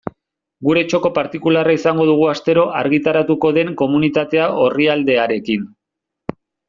[0.67, 5.69] Gure txoko partikularra izango dugu astero argitaratuko den Komunitatea orrialdearekin.